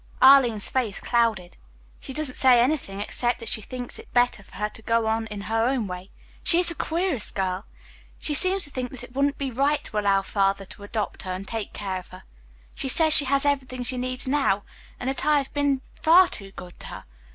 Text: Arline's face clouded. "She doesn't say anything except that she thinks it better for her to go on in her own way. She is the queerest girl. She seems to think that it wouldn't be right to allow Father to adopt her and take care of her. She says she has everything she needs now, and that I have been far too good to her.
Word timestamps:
Arline's 0.19 0.67
face 0.67 0.99
clouded. 0.99 1.57
"She 2.01 2.11
doesn't 2.11 2.33
say 2.33 2.59
anything 2.59 2.99
except 2.99 3.37
that 3.39 3.49
she 3.49 3.61
thinks 3.61 3.99
it 3.99 4.11
better 4.13 4.41
for 4.41 4.55
her 4.55 4.67
to 4.69 4.81
go 4.81 5.05
on 5.05 5.27
in 5.27 5.41
her 5.41 5.67
own 5.67 5.85
way. 5.85 6.09
She 6.43 6.57
is 6.57 6.69
the 6.69 6.73
queerest 6.73 7.35
girl. 7.35 7.67
She 8.17 8.33
seems 8.33 8.63
to 8.63 8.71
think 8.71 8.89
that 8.89 9.03
it 9.03 9.13
wouldn't 9.13 9.37
be 9.37 9.51
right 9.51 9.83
to 9.83 9.99
allow 9.99 10.23
Father 10.23 10.65
to 10.65 10.81
adopt 10.81 11.21
her 11.21 11.31
and 11.33 11.47
take 11.47 11.71
care 11.71 11.97
of 11.97 12.07
her. 12.07 12.23
She 12.73 12.89
says 12.89 13.13
she 13.13 13.25
has 13.25 13.45
everything 13.45 13.83
she 13.83 13.97
needs 13.99 14.27
now, 14.27 14.63
and 14.99 15.07
that 15.07 15.23
I 15.23 15.37
have 15.37 15.53
been 15.53 15.83
far 16.01 16.27
too 16.27 16.51
good 16.53 16.79
to 16.79 16.87
her. 16.87 17.05